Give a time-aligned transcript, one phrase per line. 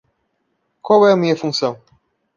[0.81, 1.79] Qual é a minha função?